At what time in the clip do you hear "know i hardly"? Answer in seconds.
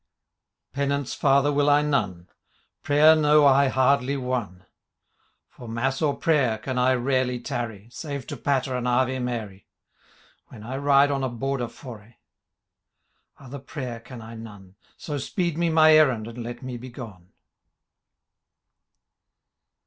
3.15-4.17